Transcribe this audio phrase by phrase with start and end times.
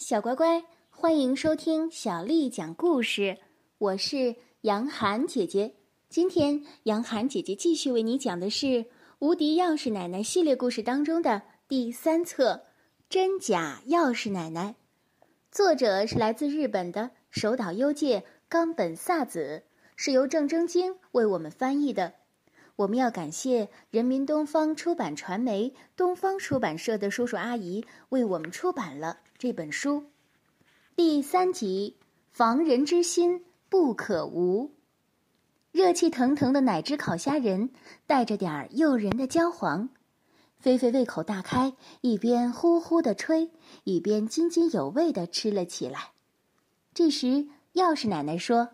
[0.00, 3.36] 小乖乖，欢迎收听小丽讲故事。
[3.76, 5.74] 我是杨涵姐姐。
[6.08, 8.66] 今天，杨涵姐姐继续为你讲的是
[9.18, 12.54] 《无敌钥匙奶奶》系列故事当中的第三册
[13.10, 14.74] 《真假钥匙奶奶》。
[15.52, 19.64] 作者是来自日本的手岛优介、冈本萨子，
[19.96, 22.14] 是由郑征京为我们翻译的。
[22.76, 30.04] 我们要感谢人民东方出版传媒东方出版社的叔叔阿姨为我们出版了这本书。
[30.96, 31.96] 第三集：
[32.30, 34.74] 防人之心不可无。
[35.72, 37.70] 热气腾腾的奶汁烤虾仁
[38.06, 39.90] 带着点儿诱人的焦黄，
[40.58, 43.50] 菲菲胃口大开，一边呼呼地吹，
[43.84, 46.10] 一边津津有味地吃了起来。
[46.92, 48.70] 这时，钥匙奶奶说：“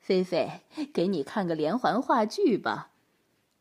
[0.00, 0.62] 菲菲，
[0.94, 2.92] 给你看个连环话剧吧。”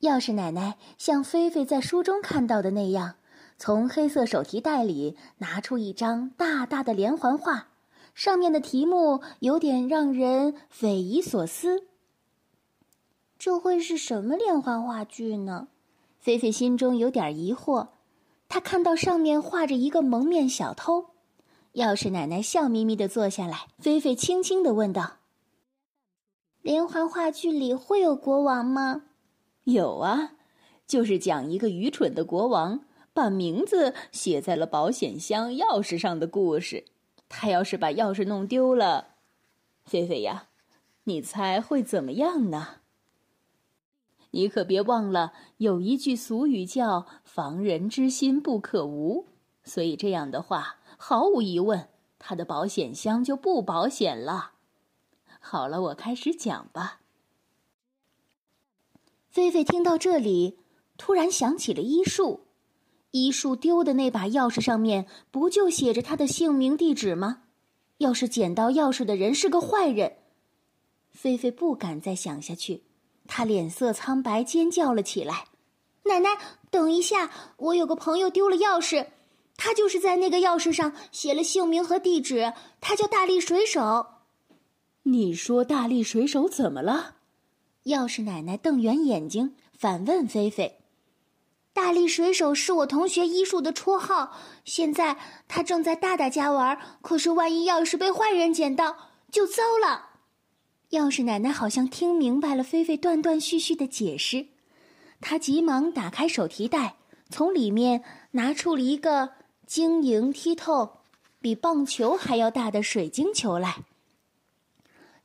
[0.02, 3.16] 钥匙奶奶像菲菲在书中看到的那样，
[3.58, 7.70] 从黑色手提袋里拿出一张大大的连环画，
[8.14, 11.88] 上面的题目有点让人匪夷所思。
[13.39, 15.67] 这会是什么连环话剧呢？
[16.20, 17.88] 菲菲心中有点疑惑。
[18.50, 21.08] 她看到上面画着一个蒙面小偷。
[21.73, 25.17] 钥匙奶奶笑眯眯的坐下来，菲菲轻轻的问道
[26.61, 29.04] ：“连环话剧里会有国王吗？”
[29.68, 30.32] 有啊，
[30.88, 36.86] 就是讲一个愚蠢的国王把名字写在了保险箱钥匙上的故事。
[37.28, 39.16] 他要是把钥匙弄丢了，
[39.84, 40.48] 菲菲呀，
[41.04, 42.78] 你猜会怎么样呢？
[44.32, 49.26] 你可别忘了，有一句俗语叫“防人之心不可无”，
[49.66, 54.52] 所以这样的话，毫无疑问，他的保险箱就不保险了。
[55.42, 57.02] 好了，我开始讲吧。
[59.38, 60.57] 菲菲听到这里，
[60.97, 62.47] 突然想起了医术。
[63.11, 67.43] 医术丢的那把钥匙上面不就写着他的姓名、地址吗？
[67.99, 70.17] 要是捡到钥匙的人是个坏人，
[71.11, 72.81] 菲菲不敢再想下去。
[73.27, 75.45] 她脸色苍白，尖叫了起来
[76.05, 76.30] ：“奶奶，
[76.71, 77.30] 等一下！
[77.58, 79.05] 我有个朋友丢了钥匙，
[79.55, 82.53] 他就是在那个钥匙上写了姓名和地址。
[82.81, 84.08] 他叫大力水手。”
[85.05, 87.17] 你说大力水手怎么了？
[87.87, 90.80] 钥匙奶奶瞪圆眼睛，反问菲菲
[91.71, 94.33] ：“大力水手是我同学医术的绰号，
[94.65, 95.17] 现在
[95.48, 96.77] 他正在大大家玩。
[97.02, 98.97] 可是万一钥匙被坏人捡到，
[99.31, 100.09] 就糟了。”
[100.92, 104.47] 钥匙奶奶好像听明白了菲菲断断续续的解释，
[105.21, 106.97] 她急忙打开手提袋，
[107.30, 109.31] 从里面拿出了一个
[109.65, 110.97] 晶莹剔透、
[111.39, 113.86] 比棒球还要大的水晶球来。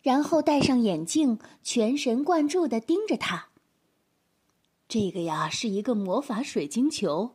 [0.03, 3.49] 然后戴上眼镜，全神贯注的盯着它。
[4.89, 7.31] 这个呀，是一个魔法水晶球，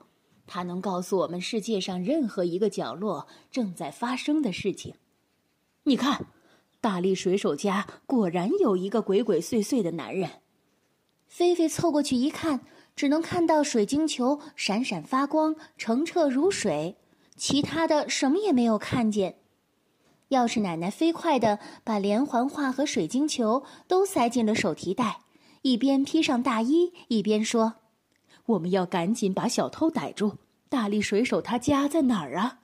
[0.46, 4.96] 它能告诉我们世界上任何一个角落正在发生的事情。
[5.84, 6.28] 你看，
[6.82, 10.30] 大力水手家果然有一个鬼鬼祟祟的男人。
[11.26, 12.62] 菲菲凑过去一看，
[12.96, 16.98] 只能看到水晶球闪闪发光，澄澈如水，
[17.36, 19.40] 其他的什么也没有看见。
[20.30, 25.20] 钥匙奶奶飞快地把连环画和水晶球都塞进了手提袋，
[25.62, 27.76] 一边披上大衣，一边说
[28.48, 30.38] ：“我们要赶紧把小偷逮住。
[30.70, 32.60] 大力水手他家在哪儿啊？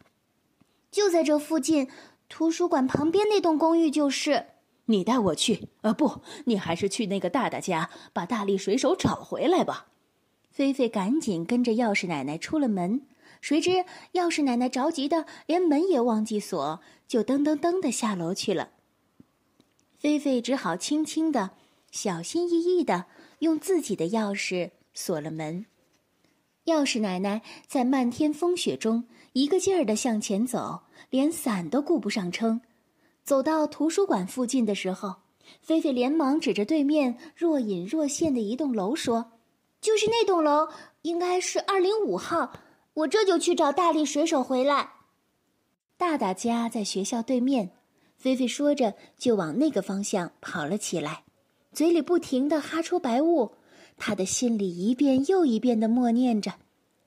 [0.91, 1.87] 就在这附近，
[2.27, 4.47] 图书馆旁边那栋公寓就是。
[4.87, 5.69] 你带我去？
[5.81, 9.87] 呃，不，你还是去那个大大家，把大力水手找回来吧。”
[10.51, 13.03] 菲菲赶紧跟着钥匙奶奶出了门。
[13.43, 13.71] 谁知
[14.13, 18.69] 钥匙奶奶着急的连门也忘记锁，就噔噔噔的下楼去了。
[19.97, 21.51] 菲菲只好轻轻的、
[21.91, 23.03] 小心翼翼的
[23.39, 25.65] 用自己的钥匙锁了门。
[26.67, 29.03] 钥匙奶奶在漫天风雪中
[29.33, 32.61] 一个劲儿的向前走，连伞都顾不上撑。
[33.25, 35.15] 走到图书馆附近的时候，
[35.61, 39.33] 菲菲连忙指着对面若隐若现的一栋楼说
[39.81, 40.69] ：“就是那栋楼，
[41.01, 42.53] 应该是二零五号。”
[42.93, 44.91] 我这就去找大力水手回来。
[45.97, 47.71] 大大家在学校对面，
[48.17, 51.23] 菲菲说着就往那个方向跑了起来，
[51.71, 53.51] 嘴里不停的哈出白雾，
[53.97, 56.53] 他的心里一遍又一遍的默念着：“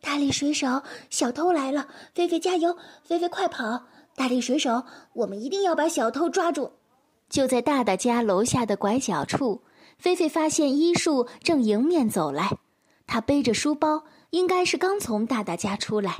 [0.00, 1.88] 大力水手，小偷来了！
[2.14, 3.84] 菲菲加油，菲菲快跑！
[4.14, 4.82] 大力水手，
[5.12, 6.72] 我们一定要把小偷抓住！”
[7.28, 9.62] 就在大大家楼下的拐角处，
[9.98, 12.56] 菲菲发现医术正迎面走来，
[13.06, 14.04] 他背着书包。
[14.36, 16.18] 应该是刚从大大家出来，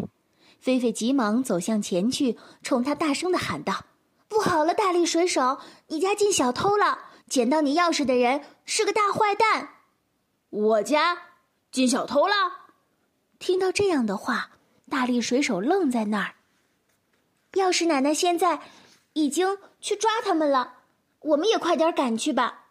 [0.59, 3.85] 菲菲急忙走向前去，冲他大声的喊道
[4.27, 5.59] ：“不好了，大力水手，
[5.89, 7.11] 你家进小偷了！
[7.29, 9.69] 捡到你钥匙的人是个大坏蛋。”
[10.49, 11.19] 我家
[11.71, 12.71] 进小偷了！
[13.39, 14.53] 听到这样的话，
[14.89, 16.37] 大力水手愣在那儿。
[17.53, 18.63] 钥匙奶奶现在
[19.13, 20.79] 已经去抓他们了，
[21.21, 22.65] 我们也快点赶去吧。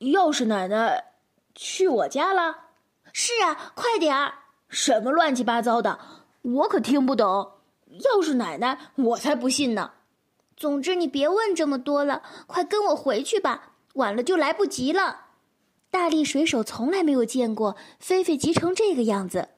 [0.00, 1.12] 钥匙奶奶
[1.54, 2.69] 去我家了？
[3.12, 4.34] 是啊，快点儿！
[4.68, 5.98] 什么乱七八糟的，
[6.42, 7.52] 我可听不懂。
[8.14, 9.92] 要是奶奶，我才不信呢。
[10.56, 15.26] 总之，你别问这么多了，快跟我回去吧，晚了就来不及了。
[15.90, 19.48] 大力水手从来没有见过菲菲急成这个样子，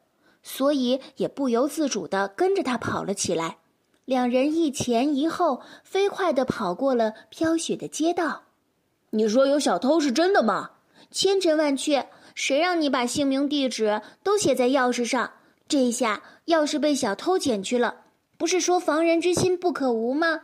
[0.43, 3.59] 所以也不由自主的跟着他跑了起来。
[4.07, 8.45] 两人一前一后，飞快的跑过了飘雪的街道。
[9.11, 10.71] 你说有小偷是真的吗？
[11.11, 12.09] 千真万确。
[12.35, 15.33] 谁让你把姓名、地址都写在钥匙上？
[15.69, 18.05] 这下钥匙被小偷捡去了，
[18.37, 20.41] 不是说防人之心不可无吗？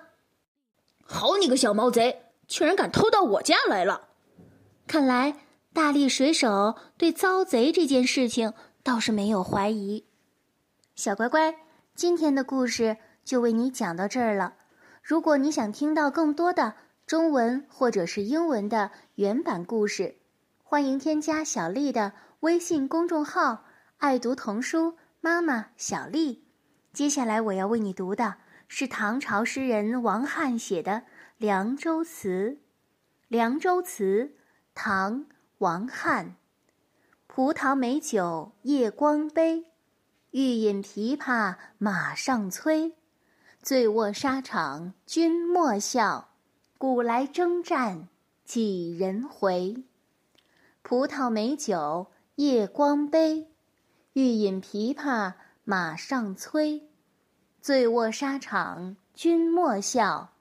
[1.05, 4.09] 好你个小毛贼，居然敢偷到我家来了！
[4.87, 5.35] 看来
[5.73, 8.53] 大力水手对遭贼这件事情
[8.83, 10.05] 倒是没有怀疑。
[10.95, 11.55] 小乖乖，
[11.95, 14.55] 今天的故事就为你讲到这儿了。
[15.03, 16.75] 如果你想听到更多的
[17.07, 20.18] 中文或者是英文的原版故事，
[20.71, 23.65] 欢迎添加小丽的微信公众号
[23.97, 26.45] “爱读童书妈妈小丽”。
[26.93, 28.35] 接下来我要为你读的。
[28.69, 30.93] 是唐朝诗人王翰写的
[31.39, 32.51] 《凉州词》。
[33.29, 34.35] 《凉州词》，
[34.75, 35.21] 唐·
[35.57, 36.37] 王翰。
[37.27, 39.65] 葡萄美酒夜光杯，
[40.33, 42.93] 欲饮琵琶马上催。
[43.63, 46.29] 醉卧沙场君莫笑，
[46.77, 48.11] 古来征战
[48.45, 49.83] 几人回？
[50.89, 52.07] 葡萄美酒
[52.37, 53.47] 夜光杯，
[54.15, 56.89] 欲饮琵琶马上催。
[57.61, 60.33] 醉卧沙场君莫笑，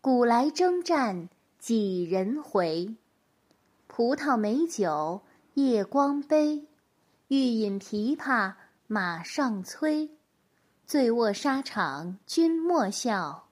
[0.00, 2.94] 古来征战几人回？
[3.88, 5.22] 葡萄美酒
[5.54, 6.68] 夜光杯，
[7.26, 8.54] 欲饮琵琶
[8.86, 10.08] 马上催。
[10.84, 13.48] 醉卧沙场君莫笑，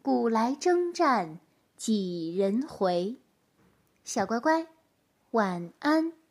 [0.00, 1.38] 古来征战
[1.76, 3.18] 几人回？
[4.04, 4.66] 小乖乖，
[5.38, 6.17] 晚安。